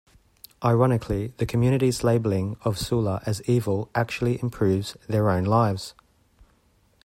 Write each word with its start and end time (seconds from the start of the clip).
Ironically, 0.65 1.31
the 1.37 1.45
community's 1.45 2.03
labeling 2.03 2.57
of 2.63 2.79
Sula 2.79 3.21
as 3.27 3.39
evil 3.47 3.91
actually 3.93 4.41
improves 4.41 4.97
their 5.07 5.29
own 5.29 5.43
lives. 5.43 5.93